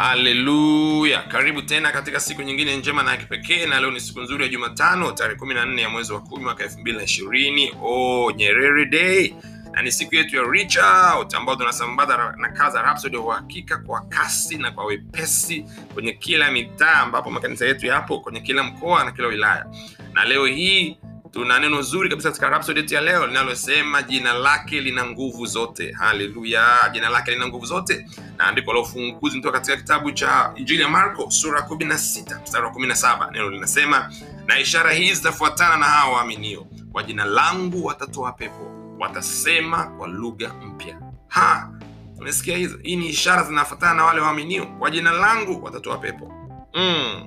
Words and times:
haleluya. 0.00 1.22
Karibu 1.22 1.62
tena 1.62 1.92
katika 1.92 2.20
siku 2.20 2.42
nyingine 2.42 2.76
njema 2.76 3.02
na 3.02 3.10
ya 3.10 3.16
kipekee 3.16 3.66
na 3.66 3.80
leo 3.80 3.90
ni 3.90 4.00
siku 4.00 4.20
nzuri 4.20 4.42
ya 4.42 4.48
jumatano 4.48 5.12
tarehe 5.12 5.36
kumi 5.38 5.54
na 5.54 5.64
nne 5.66 5.82
ya 5.82 5.88
mwezi 5.88 6.12
wa 6.12 6.20
kumi 6.20 6.44
mwaka 6.44 6.64
elfu 6.64 6.78
mbili 6.78 6.96
na 6.98 7.02
ishirini. 7.04 7.72
Oh, 7.82 8.32
nyerere 8.36 8.86
day. 8.86 9.34
Na 9.72 9.82
ni 9.82 9.92
siku 9.92 10.14
yetu 10.14 10.36
ya 10.36 10.42
reach 10.42 10.76
out 10.78 11.34
tunasambaza 11.58 12.34
na 12.36 12.70
za 12.70 12.82
Rhapsody 12.82 13.16
ya 13.16 13.22
uhakika 13.22 13.78
kwa 13.78 14.00
kasi 14.00 14.56
na 14.58 14.70
kwa 14.70 14.84
wepesi 14.84 15.64
kwenye 15.94 16.12
kila 16.12 16.50
mitaa 16.50 16.94
ambapo 16.94 17.30
makanisa 17.30 17.66
yetu 17.66 17.86
yapo 17.86 18.20
kwenye 18.20 18.40
kila 18.40 18.62
mkoa 18.62 19.04
na 19.04 19.12
kila 19.12 19.28
wilaya. 19.28 19.66
Na 20.12 20.24
leo 20.24 20.46
hii 20.46 20.96
tuna 21.32 21.58
neno 21.58 21.82
zuri 21.82 22.08
kabisa 22.10 22.28
katika 22.28 22.48
Rhapsody 22.48 22.94
ya 22.94 23.00
leo 23.00 23.26
linalosema 23.26 24.02
jina 24.02 24.32
lake 24.32 24.80
lina 24.80 25.06
nguvu 25.06 25.46
zote. 25.46 25.92
Haleluya 25.92 26.90
jina 26.92 27.08
lake 27.08 27.30
lina 27.30 27.46
nguvu 27.48 27.66
zote. 27.66 28.06
Na 28.38 28.44
andiko 28.46 28.72
la 28.72 28.80
ufunguzi 28.80 29.36
kutoka 29.36 29.58
katika 29.58 29.76
kitabu 29.76 30.10
cha 30.12 30.52
injili 30.56 30.82
ya 30.82 30.88
marko 30.88 31.30
sura 31.30 31.60
16 31.60 32.42
mstari 32.42 32.64
wa 32.64 32.70
17 32.72 33.30
neno 33.32 33.50
linasema 33.50 34.12
na 34.46 34.58
ishara 34.58 34.92
hizi 34.92 35.14
zitafuatana 35.14 35.76
na 35.76 35.84
hawa 35.86 36.16
waaminio. 36.16 36.66
Kwa 36.92 37.02
jina 37.02 37.24
langu 37.24 37.84
watatoa 37.86 38.32
pepo 38.32 38.70
watasema 38.98 39.84
kwa 39.84 40.08
lugha 40.08 40.54
mpya. 40.54 41.00
Ha 41.28 41.70
umesikia 42.18 42.56
hizo? 42.56 42.78
Hii 42.82 42.96
ni 42.96 43.08
ishara 43.08 43.42
zinafuatana 43.42 43.94
na 43.94 44.04
wale 44.04 44.20
waaminio. 44.20 44.66
Kwa 44.66 44.90
jina 44.90 45.10
langu 45.12 45.64
watatoa 45.64 45.98
pepo. 45.98 46.32
Mm. 46.74 47.24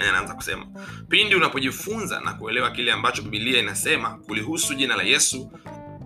Anaanza 0.00 0.34
kusema 0.34 0.66
pindi 1.08 1.34
unapojifunza 1.34 2.20
na 2.20 2.32
kuelewa 2.32 2.70
kile 2.70 2.92
ambacho 2.92 3.22
bibilia 3.22 3.60
inasema 3.60 4.10
kulihusu 4.10 4.74
jina 4.74 4.96
la 4.96 5.02
yesu 5.02 5.50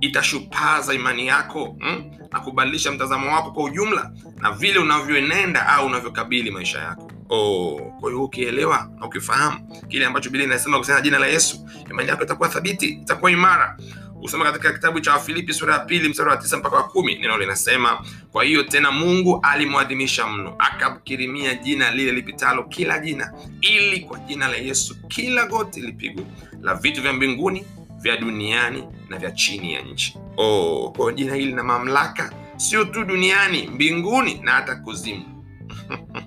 itashupaza 0.00 0.94
imani 0.94 1.26
yako 1.26 1.76
mm? 1.80 2.04
na 2.32 2.40
kubadilisha 2.40 2.92
mtazamo 2.92 3.34
wako 3.34 3.50
kwa 3.50 3.64
ujumla 3.64 4.10
na 4.40 4.50
vile 4.52 4.78
unavyoenenda 4.78 5.66
au 5.68 5.86
unavyokabili 5.86 6.50
maisha 6.50 6.78
yako 6.78 7.10
oh, 7.28 7.92
kwa 8.00 8.10
hiyo 8.10 8.24
ukielewa 8.24 8.90
na 9.00 9.06
ukifahamu 9.06 9.82
kile 9.88 10.06
ambacho 10.06 10.30
bibilia 10.30 10.46
inasema 10.46 10.76
kuhusiana 10.76 11.00
na 11.00 11.04
jina 11.04 11.18
la 11.18 11.26
yesu 11.26 11.68
imani 11.90 12.08
yako 12.08 12.22
itakuwa 12.24 12.48
thabiti 12.48 12.86
itakuwa 12.88 13.30
imara 13.30 13.78
usoma 14.22 14.44
katika 14.44 14.72
kitabu 14.72 15.00
cha 15.00 15.12
wafilipi 15.12 15.52
sura 15.54 15.74
ya 15.74 15.80
pili 15.80 16.08
mstari 16.08 16.30
wa 16.30 16.36
tisa 16.36 16.56
mpaka 16.56 16.76
wa 16.76 16.82
kumi 16.82 17.14
neno 17.14 17.38
linasema 17.38 18.04
kwa 18.32 18.44
hiyo 18.44 18.62
tena 18.62 18.90
mungu 18.90 19.40
alimwadhimisha 19.42 20.26
mno 20.26 20.54
akamkirimia 20.58 21.54
jina 21.54 21.90
lile 21.90 22.12
lipitalo 22.12 22.64
kila 22.64 22.98
jina 22.98 23.32
ili 23.60 24.00
kwa 24.00 24.18
jina 24.18 24.48
la 24.48 24.56
yesu 24.56 24.96
kila 25.08 25.46
goti 25.46 25.80
lipigwe 25.80 26.24
la 26.62 26.74
vitu 26.74 27.02
vya 27.02 27.12
mbinguni 27.12 27.64
vya 28.00 28.16
duniani 28.16 28.84
na 29.08 29.18
vya 29.18 29.30
chini 29.30 29.74
ya 29.74 29.82
nchi. 29.82 30.18
Oh, 30.36 30.92
kwa 30.96 31.12
jina 31.12 31.34
hili 31.34 31.46
lina 31.46 31.62
mamlaka 31.64 32.32
sio 32.56 32.84
tu 32.84 33.04
duniani 33.04 33.66
mbinguni 33.66 34.34
na 34.42 34.52
hata 34.52 34.76
kuzimu. 34.76 35.24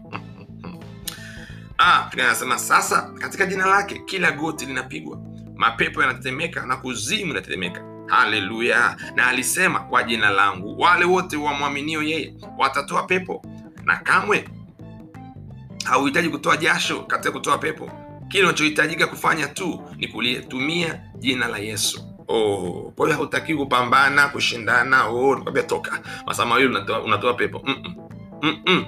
Ah, 1.78 2.10
anasema 2.14 2.60
sasa 2.60 3.02
katika 3.02 3.46
jina 3.46 3.66
lake 3.66 4.02
kila 4.06 4.32
goti 4.32 4.66
linapigwa 4.66 5.18
mapepo 5.64 6.02
yanatetemeka 6.02 6.66
na 6.66 6.76
kuzimu 6.78 7.32
inatetemeka. 7.32 7.84
Haleluya! 8.08 8.98
Na 9.16 9.28
alisema 9.28 9.80
kwa 9.80 10.04
jina 10.04 10.30
langu 10.30 10.80
wale 10.82 11.06
wote 11.06 11.38
wamwaminio 11.38 12.04
yeye 12.04 12.34
watatoa 12.58 13.04
pepo. 13.04 13.46
Na 13.84 13.96
kamwe 13.98 14.50
hauhitaji 15.86 16.30
kutoa 16.30 16.58
jasho 16.58 17.00
katika 17.00 17.32
kutoa 17.32 17.58
pepo. 17.58 17.92
Kile 18.28 18.44
unachohitajika 18.44 19.08
kufanya 19.08 19.48
tu 19.48 19.82
ni 19.98 20.08
kulitumia 20.08 21.02
jina 21.20 21.48
la 21.48 21.58
yesu. 21.58 22.04
Oh, 22.28 22.94
kwa 22.96 23.06
hiyo 23.06 23.18
hautakiwi 23.18 23.60
kupambana 23.60 24.28
kushindana. 24.28 25.06
Oh, 25.06 25.36
toka. 25.68 26.00
Masaa 26.26 26.56
unatoa, 26.56 27.02
unatoa 27.02 27.34
pepo. 27.34 27.62
Mm-mm. 27.66 27.96
Mm-mm. 28.42 28.86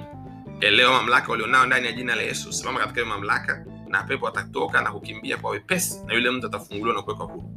elewa 0.60 0.92
mamlaka 0.92 1.32
walionao 1.32 1.66
ndani 1.66 1.86
ya 1.86 1.92
jina 1.92 2.14
la 2.14 2.22
yesu. 2.22 2.52
Simama 2.52 2.80
katika 2.80 3.00
hiyo 3.00 3.14
mamlaka 3.14 3.64
na 3.88 4.02
pepo 4.02 4.28
atatoka 4.28 4.80
na 4.82 4.92
kukimbia 4.92 5.36
kwa 5.36 5.50
wepesi 5.50 6.00
na 6.06 6.14
yule 6.14 6.30
mtu 6.30 6.46
atafunguliwa 6.46 6.94
na 6.96 7.02
kuwekwa 7.02 7.26
huru. 7.26 7.50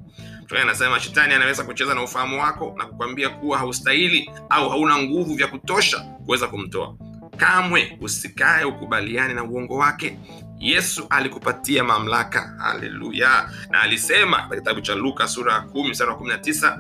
Anasema 0.62 1.00
shetani 1.00 1.34
anaweza 1.34 1.64
kucheza 1.64 1.94
na 1.94 2.04
ufahamu 2.04 2.42
wako 2.42 2.74
na 2.78 2.86
kukwambia 2.86 3.30
kuwa 3.30 3.58
haustahili 3.58 4.32
au 4.50 4.70
hauna 4.70 4.98
nguvu 5.04 5.34
vya 5.36 5.48
kutosha 5.48 6.00
kuweza 6.00 6.48
kumtoa. 6.48 6.96
Kamwe 7.38 7.98
usikae 8.02 8.64
ukubaliane 8.64 9.34
na 9.34 9.44
uongo 9.44 9.78
wake. 9.78 10.20
Yesu 10.60 11.06
alikupatia 11.10 11.84
mamlaka. 11.84 12.56
Haleluya. 12.58 13.50
Na 13.70 13.82
alisema 13.82 14.38
katika 14.38 14.56
kitabu 14.58 14.82
cha 14.82 14.96
luka 14.96 15.28
sura 15.28 15.54
ya 15.54 15.62
kumi 15.62 15.90
mstari 15.90 16.10
wa 16.12 16.18
kumi 16.18 16.30
na 16.30 16.38
tisa 16.38 16.80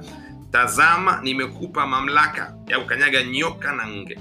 tazama 0.52 1.20
nimekupa 1.24 1.88
mamlaka 1.88 2.54
ya 2.68 2.80
kukanyaga 2.80 3.24
nyoka 3.24 3.72
na 3.72 3.88
nge 3.88 4.18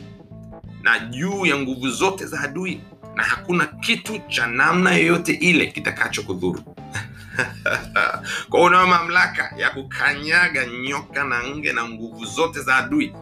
na 0.83 0.99
juu 0.99 1.47
ya 1.47 1.56
nguvu 1.59 1.88
zote 1.88 2.27
za 2.27 2.41
adui 2.41 2.81
na 3.19 3.25
hakuna 3.25 3.67
kitu 3.67 4.19
cha 4.29 4.47
namna 4.47 4.91
yoyote 4.95 5.33
ile 5.33 5.67
kitakacho 5.67 6.23
kudhuru 6.23 6.62
kwao 8.51 8.65
unayo 8.65 8.87
mamlaka 8.87 9.55
ya 9.56 9.71
kukanyaga 9.71 10.67
nyoka 10.67 11.25
na 11.25 11.43
nge 11.49 11.73
na 11.73 11.89
nguvu 11.89 12.25
zote 12.25 12.61
za 12.61 12.77
adui 12.77 13.15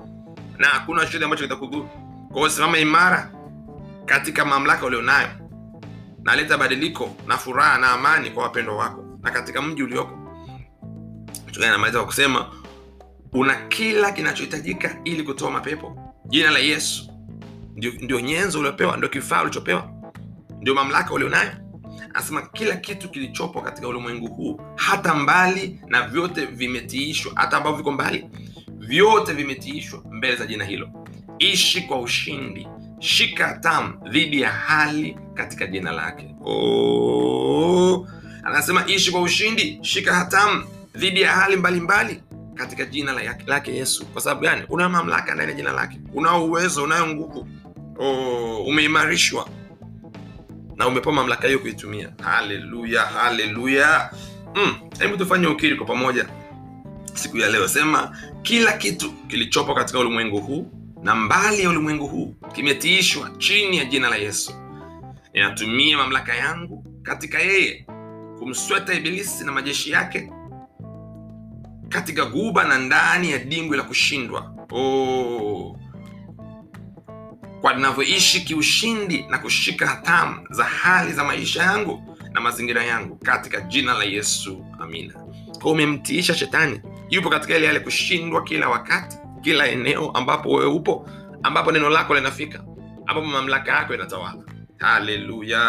na 0.58 0.66
hakuna 0.68 1.00
chochote 1.06 1.24
ambacho 1.24 1.42
kitakudhuru. 1.42 1.88
Kwao 2.32 2.48
simama 2.48 2.78
imara 2.78 3.30
katika 4.06 4.44
mamlaka 4.44 4.86
ulionayo. 4.86 5.28
Naleta 6.22 6.58
badiliko 6.58 7.16
na 7.26 7.38
furaha 7.38 7.78
na 7.78 7.90
amani 7.90 8.30
kwa 8.30 8.42
wapendwa 8.42 8.76
wako 8.76 9.04
na 9.22 9.30
katika 9.30 9.62
mji 9.62 9.82
ulioko. 9.82 10.18
Namaliza 11.60 11.98
kwa 11.98 12.06
kusema 12.06 12.46
una 13.32 13.54
kila 13.54 14.12
kinachohitajika 14.12 14.96
ili 15.04 15.22
kutoa 15.22 15.50
mapepo? 15.50 16.14
Jina 16.28 16.50
la 16.50 16.58
yesu 16.58 17.15
ndio, 17.76 17.92
ndio 18.00 18.20
nyenzo 18.20 18.58
uliopewa 18.58 18.96
ndio 18.96 19.08
kifaa 19.08 19.42
ulichopewa? 19.42 19.90
Ndio 20.60 20.74
mamlaka 20.74 21.14
ulionayo? 21.14 21.50
Anasema 22.14 22.42
kila 22.42 22.76
kitu 22.76 23.08
kilichopo 23.08 23.60
katika 23.60 23.88
ulimwengu 23.88 24.26
huu 24.28 24.60
hata 24.76 25.14
mbali 25.14 25.80
na 25.86 26.08
vyote 26.08 26.46
vimetiishwa 26.46 27.32
hata 27.34 27.56
ambavyo 27.56 27.76
viko 27.78 27.92
mbali 27.92 28.26
vyote 28.78 29.32
vimetiishwa 29.32 30.02
mbele 30.10 30.36
za 30.36 30.46
jina 30.46 30.64
hilo. 30.64 30.88
Ishi 31.38 31.80
kwa 31.82 32.00
ushindi 32.00 32.68
shika 32.98 33.58
tamu 33.62 34.08
dhidi 34.10 34.40
ya 34.40 34.50
hali 34.50 35.18
katika 35.34 35.66
jina 35.66 35.92
lake. 35.92 36.34
Oh, 36.44 38.08
anasema 38.44 38.86
ishi 38.86 39.12
kwa 39.12 39.20
ushindi 39.22 39.78
shika 39.82 40.14
hatamu 40.14 40.64
dhidi 40.94 41.20
ya 41.20 41.32
hali 41.32 41.56
mbalimbali 41.56 42.12
mbali 42.14 42.22
katika 42.54 42.84
jina 42.84 43.12
lake 43.46 43.74
yesu. 43.76 44.06
Kwa 44.06 44.22
sababu 44.22 44.40
gani? 44.40 44.62
Unayo 44.68 44.90
mamlaka 44.90 45.34
ndani 45.34 45.50
ya 45.50 45.56
jina 45.56 45.72
lake 45.72 46.00
unao 46.14 46.44
uwezo 46.44 46.84
unayo 46.84 47.06
nguvu 47.06 47.48
umeimarishwa. 48.66 49.48
Na 50.76 50.86
umepewa 50.86 51.14
mamlaka 51.14 51.46
hiyo 51.46 51.58
kuitumia. 51.58 52.12
Haleluya 52.22 53.02
haleluya. 53.02 54.10
Hebu 54.98 55.12
mm, 55.12 55.18
tufanye 55.18 55.46
ukiri 55.46 55.76
kwa 55.76 55.86
pamoja. 55.86 56.26
Siku 57.14 57.38
ya 57.38 57.48
leo 57.48 57.68
sema 57.68 58.16
kila 58.42 58.72
kitu 58.72 59.12
kilichopo 59.12 59.74
katika 59.74 59.98
ulimwengu 59.98 60.40
huu 60.40 60.70
na 61.02 61.14
mbali 61.14 61.62
ya 61.62 61.68
ulimwengu 61.70 62.06
huu 62.06 62.34
kimetiishwa 62.52 63.30
chini 63.38 63.78
ya 63.78 63.84
jina 63.84 64.08
la 64.08 64.16
yesu. 64.16 64.52
Ninatumia 65.34 65.96
mamlaka 65.96 66.34
yangu 66.34 66.84
katika 67.02 67.38
yeye 67.38 67.86
kumsweta 68.38 68.94
ibilisi 68.94 69.44
na 69.44 69.52
majeshi 69.52 69.90
yake 69.90 70.30
katika 71.88 72.24
guba 72.26 72.64
na 72.64 72.78
ndani 72.78 73.30
ya 73.30 73.38
dimbwi 73.38 73.76
la 73.76 73.82
kushindwa. 73.82 74.52
Oh. 74.72 75.78
Kwa 77.66 77.74
ninavyoishi 77.74 78.40
kiushindi 78.40 79.26
na 79.30 79.38
kushika 79.38 79.86
hatamu 79.86 80.46
za 80.50 80.64
hali 80.64 81.12
za 81.12 81.24
maisha 81.24 81.62
yangu 81.62 82.16
na 82.32 82.40
mazingira 82.40 82.84
yangu 82.84 83.16
katika 83.16 83.60
jina 83.60 83.94
la 83.94 84.04
yesu 84.04 84.64
amina. 84.80 85.14
Kwa 85.62 85.72
umemtiisha 85.72 86.34
shetani 86.34 86.80
yupo 87.10 87.30
katika 87.30 87.56
ile 87.56 87.66
hali 87.66 87.80
kushindwa 87.80 88.42
kila 88.44 88.68
wakati 88.68 89.18
kila 89.42 89.66
eneo 89.68 90.10
ambapo 90.10 90.50
wewe 90.50 90.66
upo 90.66 91.08
ambapo 91.42 91.72
neno 91.72 91.90
lako 91.90 92.14
linafika 92.14 92.64
ambapo 93.06 93.26
mamlaka 93.26 93.72
yako 93.72 93.94
inatawala. 93.94 94.42
Haleluya! 94.78 95.60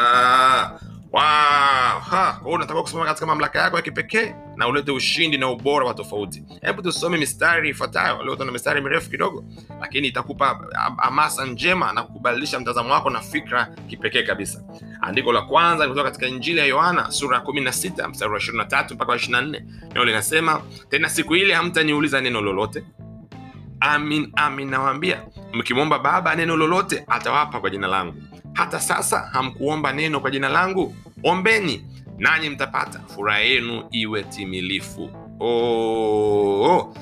Wow. 1.11 2.53
unatakiwa 2.53 2.83
kusimama 2.83 3.05
katika 3.05 3.25
mamlaka 3.25 3.59
yako 3.59 3.75
ya 3.75 3.81
kipekee 3.81 4.35
na 4.57 4.68
ulete 4.68 4.92
ushindi 4.92 5.38
na 5.38 5.50
ubora 5.50 5.86
wa 5.86 5.94
tofauti. 5.94 6.44
Hebu 6.62 6.81
tusome 6.81 7.18
mistari 7.18 7.69
ifuatayo. 7.69 8.24
Leo 8.24 8.36
tuna 8.36 8.51
mistari 8.51 8.81
mirefu 8.81 9.09
kidogo 9.09 9.44
lakini 9.81 10.07
itakupa 10.07 10.59
hamasa 10.98 11.45
njema 11.45 11.94
na 11.94 12.04
kubadilisha 12.04 12.59
mtazamo 12.59 12.94
wako 12.94 13.09
na 13.09 13.19
fikra 13.19 13.65
kipekee 13.88 14.24
kabisa. 14.24 14.63
Andiko 15.01 15.31
la 15.33 15.42
kwanza 15.42 15.83
ni 15.83 15.89
kutoka 15.89 16.09
katika 16.09 16.27
injili 16.27 16.59
ya 16.59 16.65
yohana 16.65 17.12
sura 17.12 17.38
ya 17.38 17.44
16 17.44 18.09
mstari 18.09 18.31
wa 18.33 18.39
23 18.39 18.94
mpaka 18.94 19.12
wa 19.12 19.18
24 19.18 19.42
neno 19.88 20.06
linasema 20.06 20.62
tena 20.89 21.10
siku 21.10 21.36
ile 21.36 21.53
hamtaniuliza 21.53 22.21
neno 22.21 22.42
lolote? 22.42 22.83
Amin 23.80 24.31
amin 24.36 24.69
nawaambia 24.69 25.21
mkimwomba 25.53 26.00
baba 26.00 26.36
neno 26.36 26.56
lolote 26.57 27.03
atawapa 27.07 27.60
kwa 27.60 27.69
jina 27.69 27.88
langu. 27.88 28.13
Hata 28.53 28.80
sasa 28.80 29.19
hamkuomba 29.33 29.94
neno 29.94 30.19
kwa 30.19 30.31
jina 30.31 30.50
langu. 30.50 30.95
Ombeni 31.24 31.86
nanyi 32.17 32.49
mtapata 32.49 32.99
furaha 32.99 33.39
yenu 33.39 33.83
iwe 33.91 34.23
timilifu 34.23 35.09
oh, 35.39 35.47
oh. 36.63 36.93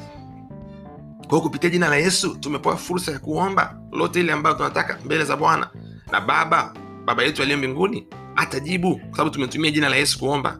kwa 1.27 1.41
kupitia 1.41 1.69
jina 1.69 1.89
la 1.89 1.95
yesu 1.95 2.35
tumepewa 2.35 2.77
fursa 2.77 3.11
ya 3.11 3.19
kuomba 3.19 3.77
lote 3.91 4.19
ile 4.19 4.31
ambayo 4.31 4.55
tunataka 4.55 4.99
mbele 5.05 5.23
za 5.23 5.37
bwana 5.37 5.69
na 6.11 6.21
baba 6.21 6.73
baba 7.05 7.23
yetu 7.23 7.41
aliye 7.41 7.57
mbinguni 7.57 8.07
atajibu 8.35 8.95
kwa 8.95 9.11
sababu 9.17 9.29
tumetumia 9.29 9.71
jina 9.71 9.89
la 9.89 9.95
yesu 9.95 10.19
kuomba 10.19 10.59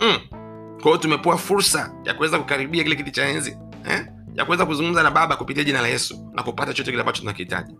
mm. 0.00 0.18
kwa 0.82 0.98
tumepewa 0.98 1.38
fursa 1.38 1.94
ya 2.04 2.14
kuweza 2.14 2.38
kukaribia 2.38 2.82
kile 2.82 2.96
kiti 2.96 3.10
cha 3.10 3.28
enzi 3.28 3.56
eh? 3.90 4.06
ya 4.34 4.44
kuweza 4.44 4.66
kuzungumza 4.66 5.02
na 5.02 5.10
baba 5.10 5.36
kupitia 5.36 5.64
jina 5.64 5.82
la 5.82 5.88
yesu 5.88 6.30
na 6.34 6.42
kupata 6.42 6.72
chote 6.74 6.90
kile 6.90 7.00
ambacho 7.00 7.20
tunakihitaji 7.20 7.74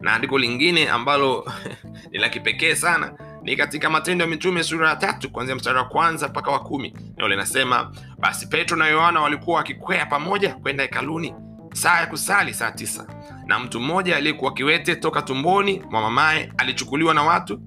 na 0.00 0.12
andiko 0.12 0.38
lingine 0.38 0.88
ambalo 0.88 1.52
ni 2.12 2.18
la 2.18 2.28
kipekee 2.28 2.74
sana 2.74 3.12
ni 3.46 3.56
katika 3.56 3.90
matendo 3.90 4.24
ya 4.24 4.30
mitume 4.30 4.62
sura 4.64 4.88
ya 4.88 4.96
tatu 4.96 5.30
kuanzia 5.30 5.56
mstari 5.56 5.78
wa 5.78 5.84
kwanza 5.84 6.28
mpaka 6.28 6.50
wa 6.50 6.58
kumi. 6.60 6.94
Nao 7.16 7.28
linasema 7.28 7.92
basi 8.18 8.46
petro 8.46 8.76
na 8.76 8.86
yohana 8.88 9.20
walikuwa 9.20 9.56
wakikwea 9.56 10.06
pamoja 10.06 10.54
kwenda 10.54 10.82
hekaluni 10.82 11.34
saa 11.74 12.00
ya 12.00 12.06
kusali 12.06 12.54
saa 12.54 12.70
tisa. 12.70 13.06
Na 13.46 13.58
mtu 13.58 13.80
mmoja 13.80 14.16
aliyekuwa 14.16 14.52
kiwete 14.54 14.96
toka 14.96 15.22
tumboni 15.22 15.82
mwa 15.90 16.00
mamaye 16.00 16.52
alichukuliwa 16.58 17.14
na 17.14 17.22
watu 17.22 17.60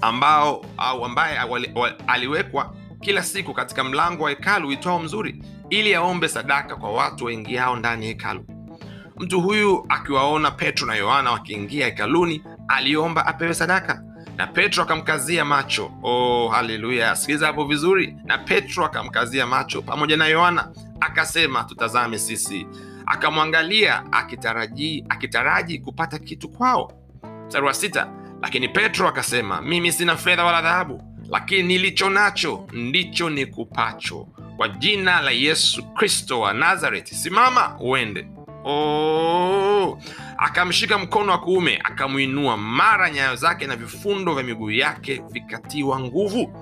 ambao 0.00 0.64
au 0.76 1.04
ambaye 1.04 1.38
aliwekwa 2.06 2.74
kila 3.00 3.22
siku 3.22 3.54
katika 3.54 3.84
mlango 3.84 4.24
wa 4.24 4.30
hekalu 4.30 4.68
uitwao 4.68 4.98
mzuri 4.98 5.42
ili 5.70 5.94
aombe 5.94 6.28
sadaka 6.28 6.76
kwa 6.76 6.92
watu 6.92 7.24
waingiao 7.24 7.76
ndani 7.76 8.04
ya 8.04 8.08
hekalu. 8.12 8.44
Mtu 9.18 9.40
huyu 9.40 9.86
akiwaona 9.88 10.50
petro 10.50 10.86
na 10.86 10.94
yohana 10.94 11.30
wakiingia 11.30 11.86
hekaluni 11.86 12.42
aliomba 12.68 13.26
apewe 13.26 13.54
sadaka 13.54 14.02
na 14.40 14.46
petro 14.46 14.82
akamkazia 14.82 15.44
macho. 15.44 15.92
Oh 16.02 16.48
haleluya. 16.48 17.16
Sikiliza 17.16 17.46
hapo 17.46 17.64
vizuri. 17.64 18.16
Na 18.24 18.38
petro 18.38 18.84
akamkazia 18.84 19.46
macho 19.46 19.82
pamoja 19.82 20.16
na 20.16 20.26
yohana. 20.26 20.68
Akasema 21.00 21.64
tutazame 21.64 22.18
sisi. 22.18 22.66
Akamwangalia 23.06 24.12
akitaraji 24.12 25.04
akitaraji 25.08 25.78
kupata 25.78 26.18
kitu 26.18 26.48
kwao. 26.48 26.92
Mstari 27.46 27.66
wa 27.66 27.74
sita. 27.74 28.08
Lakini 28.42 28.68
petro 28.68 29.08
akasema 29.08 29.62
mimi 29.62 29.92
sina 29.92 30.16
fedha 30.16 30.44
wala 30.44 30.62
dhahabu 30.62 31.02
lakini 31.30 31.62
nilicho 31.62 32.10
nacho 32.10 32.66
ndicho 32.72 33.30
ni 33.30 33.46
kupacho 33.46 34.28
kwa 34.56 34.68
jina 34.68 35.20
la 35.20 35.30
yesu 35.30 35.82
kristo 35.82 36.40
wa 36.40 36.52
nazareti 36.52 37.14
simama 37.14 37.76
uende. 37.80 38.26
Oh. 38.64 39.98
Akamshika 40.40 40.98
mkono 40.98 41.32
wa 41.32 41.38
kuume 41.38 41.80
akamwinua. 41.84 42.56
Mara 42.56 43.10
nyayo 43.10 43.36
zake 43.36 43.66
na 43.66 43.76
vifundo 43.76 44.34
vya 44.34 44.42
miguu 44.42 44.70
yake 44.70 45.22
vikatiwa 45.32 46.00
nguvu. 46.00 46.52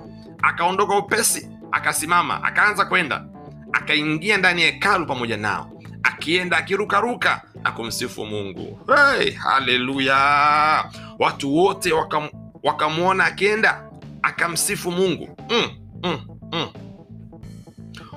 Akaondoka 0.41 0.97
upesi 0.97 1.49
akasimama 1.71 2.43
akaanza 2.43 2.85
kwenda. 2.85 3.25
Akaingia 3.73 4.37
ndani 4.37 4.61
ya 4.61 4.67
hekalu 4.71 5.05
pamoja 5.05 5.37
nao 5.37 5.71
akienda 6.03 6.57
akirukaruka 6.57 7.41
na 7.63 7.71
kumsifu 7.71 8.25
mungu. 8.25 8.79
Hey, 8.95 9.31
haleluya! 9.31 10.85
Watu 11.19 11.55
wote 11.55 11.93
wakam, 11.93 12.29
wakamwona 12.63 13.25
akienda 13.25 13.83
akamsifu 14.21 14.91
mungu. 14.91 15.37
Mm, 15.49 15.69
mm, 16.03 16.19
mm. 16.53 16.67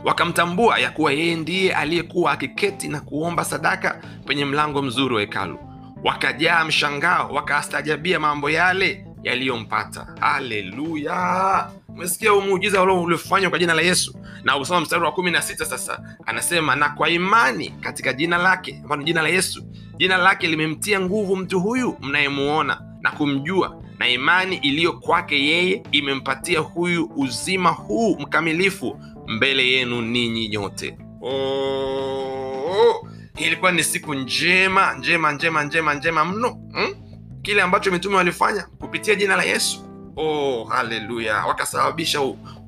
Wakamtambua 0.05 0.79
ya 0.79 0.91
kuwa 0.91 1.13
yeye 1.13 1.35
ndiye 1.37 1.75
aliyekuwa 1.75 2.33
akiketi 2.33 2.89
na 2.89 3.01
kuomba 3.01 3.45
sadaka 3.45 4.03
penye 4.27 4.45
mlango 4.45 4.83
mzuri 4.83 5.15
wa 5.15 5.21
hekalu. 5.21 5.59
Wakajaa 6.05 6.65
mshangao 6.65 7.29
wakaastajabia 7.33 8.21
mambo 8.21 8.51
yale 8.51 9.07
yaliyompata. 9.23 10.07
Haleluya! 10.21 11.71
Umesikia 11.89 12.35
umuujiza 12.35 12.83
uliofanywa 12.83 13.51
kwa 13.51 13.59
jina 13.59 13.75
la 13.75 13.83
yesu? 13.83 14.15
Na 14.45 14.57
usoma 14.57 14.81
mstari 14.81 15.03
wa 15.05 15.13
kumi 15.13 15.31
na 15.31 15.43
sita 15.43 15.65
sasa. 15.65 16.01
Anasema 16.27 16.77
na 16.77 16.89
kwa 16.89 17.09
imani 17.11 17.71
katika 17.71 18.13
jina 18.13 18.39
lake 18.39 18.81
ambalo 18.83 19.03
jina 19.03 19.23
la 19.23 19.29
yesu 19.29 19.65
jina 19.97 20.17
lake 20.17 20.47
limemtia 20.47 21.01
nguvu 21.01 21.37
mtu 21.37 21.61
huyu 21.61 21.97
mnayemuona 22.01 22.81
na 23.01 23.11
kumjua 23.11 23.83
na 23.99 24.09
imani 24.09 24.57
iliyo 24.57 24.93
kwake 24.93 25.45
yeye 25.47 25.83
imempatia 25.93 26.61
huyu 26.61 27.11
uzima 27.17 27.71
huu 27.71 28.17
mkamilifu 28.21 29.01
mbele 29.33 29.71
yenu 29.71 30.03
ninyi 30.03 30.49
nyote. 30.49 30.99
Oh, 31.23 33.09
ilikuwa 33.37 33.73
ni 33.73 33.85
siku 33.85 34.15
njema 34.15 34.95
njema 34.95 35.33
njema 35.33 35.65
njema 35.65 35.95
njema 35.95 36.25
mno 36.25 36.49
hmm? 36.73 36.95
kile 37.43 37.63
ambacho 37.63 37.91
mitume 37.91 38.17
walifanya 38.17 38.63
kupitia 38.79 39.15
jina 39.15 39.37
la 39.37 39.43
yesu. 39.43 39.85
Oh 40.17 40.65
haleluya. 40.65 41.47
Wakasababisha 41.47 42.21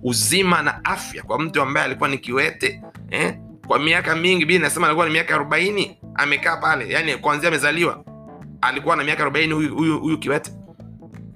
uzima 0.03 0.63
na 0.63 0.85
afya 0.85 1.23
kwa 1.23 1.39
mtu 1.39 1.63
ambaye 1.63 1.87
alikuwa 1.87 2.09
ni 2.09 2.19
kiwete 2.19 2.83
eh? 3.11 3.35
kwa 3.67 3.79
miaka 3.79 4.17
mingi 4.17 4.45
bili 4.45 4.59
nasema 4.59 4.87
alikuwa 4.87 5.07
na 5.07 5.13
miaka 5.13 5.35
arobaini 5.35 5.99
amekaa 6.15 6.57
pale 6.57 6.89
yani 6.89 7.17
kwanzia 7.17 7.49
amezaliwa 7.49 8.05
alikuwa 8.61 8.97
na 8.97 9.05
miaka 9.05 9.23
arobaini 9.23 9.55
huyu, 9.55 9.75
huyu, 9.77 9.99
huyu 10.01 10.19
kiwete. 10.19 10.51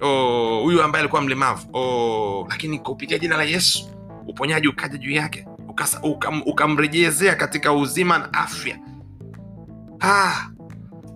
Oh, 0.01 0.81
ambaye 0.83 0.99
alikuwa 1.01 1.21
mlemavu. 1.21 1.67
Oh, 1.73 2.47
lakini 2.49 2.79
kupitia 2.79 3.17
jina 3.19 3.37
la 3.37 3.43
yesu 3.43 3.98
uponyaji 4.29 4.67
ukaja 4.67 4.97
juu 4.97 5.11
yake 5.11 5.45
ukamrejezea 6.45 7.33
ukam- 7.33 7.37
katika 7.37 7.73
uzima 7.73 8.17
na 8.17 8.33
afya. 8.33 8.79
Ah, 10.01 10.47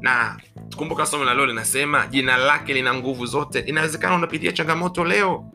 na 0.01 0.37
kumbuka 0.75 1.05
somo 1.05 1.23
la 1.23 1.33
leo 1.33 1.45
linasema 1.45 2.07
jina 2.07 2.37
lake 2.37 2.73
lina 2.73 2.93
nguvu 2.93 3.25
zote. 3.25 3.59
Inawezekana 3.59 4.15
unapitia 4.15 4.51
changamoto 4.51 5.03
leo 5.03 5.45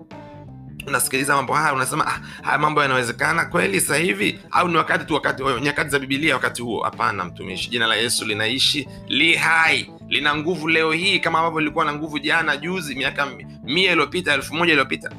unasikiliza 0.86 1.36
mambo 1.36 1.52
haya 1.54 1.74
unasema 1.74 2.06
ah, 2.06 2.20
haya 2.42 2.58
mambo 2.58 2.82
yanawezekana 2.82 3.44
kweli 3.44 3.80
sasa 3.80 3.96
hivi? 3.96 4.40
Au 4.50 4.68
ni 4.68 4.76
wakati 4.76 5.04
tu 5.04 5.14
wakati 5.14 5.42
nyakati 5.62 5.90
za 5.90 5.98
bibilia 5.98 6.34
wakati 6.34 6.62
huo? 6.62 6.82
Hapana 6.82 7.24
mtumishi 7.24 7.70
jina 7.70 7.86
la 7.86 7.96
yesu 7.96 8.24
linaishi 8.24 8.88
li 9.08 9.34
hai 9.34 9.90
lina 10.08 10.36
nguvu 10.36 10.68
leo 10.68 10.92
hii 10.92 11.18
kama 11.20 11.38
ambavyo 11.38 11.60
lilikuwa 11.60 11.84
na 11.84 11.92
nguvu 11.94 12.18
jana 12.18 12.56
juzi 12.56 12.94
miaka 12.94 13.28
mia 13.64 13.92
iliyopita 13.92 14.34
elfu 14.34 14.54
moja 14.54 14.72
iliyopita 14.72 15.10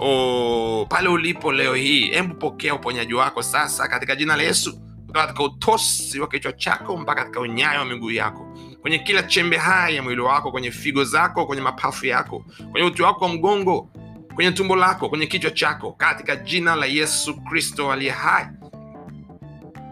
oh, 0.00 0.86
pale 0.88 1.08
ulipo 1.08 1.52
leo 1.52 1.74
hii 1.74 2.06
hebu 2.10 2.34
pokea 2.34 2.74
uponyaji 2.74 3.14
wako 3.14 3.42
sasa 3.42 3.88
katika 3.88 4.16
jina 4.16 4.36
la 4.36 4.42
yesu 4.42 4.80
katika 5.12 5.42
utosi 5.42 6.20
wa 6.20 6.28
kichwa 6.28 6.52
chako 6.52 6.96
mpaka 6.96 7.20
katika 7.20 7.40
unyayo 7.40 7.78
wa 7.78 7.84
miguu 7.84 8.10
yako 8.10 8.56
kwenye 8.82 8.98
kila 8.98 9.22
chembe 9.22 9.56
hai 9.56 9.96
ya 9.96 10.02
mwili 10.02 10.20
wako 10.20 10.50
kwenye 10.50 10.70
figo 10.70 11.04
zako 11.04 11.46
kwenye 11.46 11.62
mapafu 11.62 12.06
yako 12.06 12.44
kwenye 12.72 12.86
uti 12.86 13.02
wako 13.02 13.24
wa 13.24 13.30
mgongo 13.30 13.88
kwenye 14.34 14.52
tumbo 14.52 14.76
lako 14.76 15.08
kwenye 15.08 15.26
kichwa 15.26 15.50
chako 15.50 15.92
katika 15.92 16.36
jina 16.36 16.76
la 16.76 16.86
yesu 16.86 17.36
kristo 17.40 17.92
aliye 17.92 18.10
hai. 18.10 18.46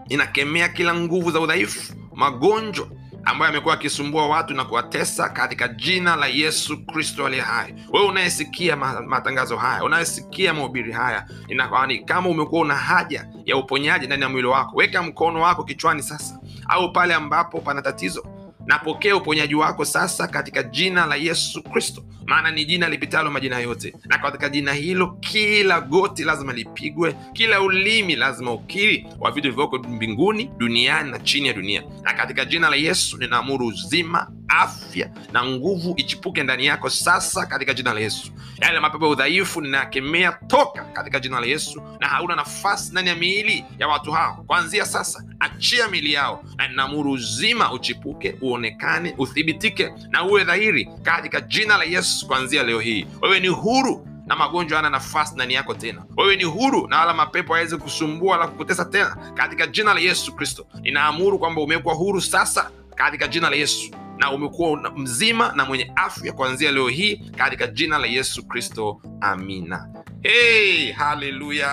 Inakemea 0.09 0.69
kila 0.69 0.95
nguvu 0.95 1.31
za 1.31 1.39
udhaifu 1.39 1.93
magonjwa 2.15 2.87
ambayo 3.25 3.49
amekuwa 3.51 3.73
akisumbua 3.73 4.27
watu 4.27 4.53
na 4.53 4.65
kuwatesa 4.65 5.29
katika 5.29 5.67
jina 5.67 6.15
la 6.15 6.27
yesu 6.27 6.85
kristo 6.85 7.25
aliye 7.25 7.41
hai. 7.41 7.75
Wewe 7.93 8.05
unayesikia 8.07 8.75
matangazo 8.75 9.57
haya 9.57 9.83
unayesikia 9.83 10.53
mahubiri 10.53 10.91
haya 10.91 11.25
inakwani 11.47 11.99
kama 11.99 12.29
umekuwa 12.29 12.61
una 12.61 12.75
haja 12.75 13.27
ya 13.45 13.57
uponyaji 13.57 14.05
ndani 14.05 14.23
ya 14.23 14.29
mwili 14.29 14.47
wako 14.47 14.75
weka 14.77 15.03
mkono 15.03 15.41
wako 15.41 15.63
kichwani 15.63 16.03
sasa 16.03 16.39
au 16.69 16.91
pale 16.91 17.13
ambapo 17.13 17.61
pana 17.61 17.81
tatizo 17.81 18.25
napokea 18.65 19.15
uponyaji 19.15 19.55
wako 19.55 19.85
sasa 19.85 20.27
katika 20.27 20.63
jina 20.63 21.05
la 21.05 21.15
yesu 21.15 21.63
kristo. 21.63 22.03
Maana 22.25 22.51
ni 22.51 22.65
jina 22.65 22.89
lipitalo 22.89 23.31
majina 23.31 23.59
yote. 23.59 23.93
Na 24.05 24.17
katika 24.17 24.49
jina 24.49 24.73
hilo 24.73 25.07
kila 25.19 25.81
goti 25.81 26.23
lazima 26.23 26.53
lipigwe 26.53 27.15
kila 27.33 27.61
ulimi 27.61 28.15
lazima 28.15 28.51
ukiri 28.53 29.07
wa 29.19 29.31
vitu 29.31 29.41
vilivyoko 29.47 29.77
mbinguni 29.77 30.49
duniani 30.57 31.11
na 31.11 31.19
chini 31.19 31.47
ya 31.47 31.53
dunia. 31.53 31.83
Na 32.03 32.13
katika 32.13 32.45
jina 32.45 32.69
la 32.69 32.75
yesu 32.75 33.17
ninaamuru 33.17 33.67
uzima 33.67 34.31
afya 34.47 35.09
na 35.33 35.45
nguvu 35.45 35.93
ichipuke 35.97 36.43
ndani 36.43 36.65
yako 36.65 36.89
sasa 36.89 37.45
katika 37.45 37.73
jina 37.73 37.93
la 37.93 37.99
yesu. 37.99 38.31
Yale 38.61 38.79
mapepo 38.79 39.05
ya 39.05 39.11
udhaifu 39.11 39.61
ninayakemea 39.61 40.31
toka 40.47 40.83
katika 40.83 41.19
jina 41.19 41.39
la 41.39 41.45
yesu 41.45 41.81
na 41.99 42.07
hauna 42.07 42.35
nafasi 42.35 42.91
ndani 42.91 43.09
ya 43.09 43.15
miili 43.15 43.65
ya 43.79 43.87
watu 43.87 44.11
hao. 44.11 44.43
Kuanzia 44.47 44.85
sasa 44.85 45.23
achia 45.39 45.87
miili 45.87 46.13
yao 46.13 46.43
na 46.57 46.67
ninaamuru 46.67 47.11
uzima 47.11 47.71
uchipuke 47.73 48.35
uonekane 48.41 49.15
uthibitike 49.17 49.93
na 50.09 50.23
uwe 50.23 50.43
dhahiri 50.43 50.89
katika 51.03 51.41
jina 51.41 51.77
la 51.77 51.83
yesu 51.83 52.27
kuanzia 52.27 52.63
leo 52.63 52.79
hii. 52.79 53.07
Wewe 53.21 53.39
ni 53.39 53.47
huru 53.47 54.07
na 54.25 54.35
magonjwa 54.35 54.75
yana 54.75 54.89
nafasi 54.89 55.35
ndani 55.35 55.53
yako 55.53 55.73
tena. 55.73 56.05
Wewe 56.17 56.35
ni 56.35 56.43
huru 56.43 56.87
na 56.87 56.99
wala 56.99 57.13
mapepo 57.13 57.53
hawezi 57.53 57.77
kusumbua 57.77 58.31
wala 58.31 58.47
kukutesa 58.47 58.85
tena 58.85 59.17
katika 59.33 59.67
jina 59.67 59.93
la 59.93 59.99
yesu 59.99 60.35
kristo. 60.35 60.67
Ninaamuru 60.81 61.39
kwamba 61.39 61.61
umekuwa 61.61 61.93
huru 61.95 62.21
sasa 62.21 62.71
katika 62.95 63.27
jina 63.27 63.49
la 63.49 63.55
yesu 63.55 63.91
na 64.17 64.31
umekuwa 64.31 64.91
mzima 64.95 65.53
na 65.55 65.65
mwenye 65.65 65.91
afya 65.95 66.33
kuanzia 66.33 66.71
leo 66.71 66.87
hii 66.87 67.15
katika 67.37 67.67
jina 67.67 67.97
la 67.97 68.07
yesu 68.07 68.47
kristo 68.47 69.01
amina. 69.21 69.87
Hey, 70.21 70.91
haleluya! 70.91 71.69